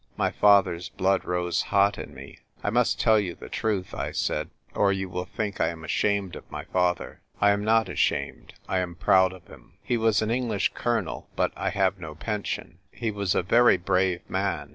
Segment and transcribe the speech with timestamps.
[0.17, 4.49] My father's blood rose hot in me." I must tell you the truth," I said,"
[4.73, 7.21] or you will think I am ashamed of my father.
[7.39, 9.73] I am not ashamed; I am proud of him.
[9.83, 12.79] He was an English colonel; but I have no pension.
[12.91, 14.69] He was a very brave man.